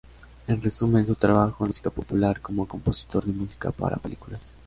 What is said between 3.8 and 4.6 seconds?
películas.